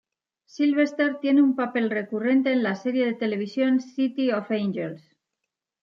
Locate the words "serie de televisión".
2.73-3.79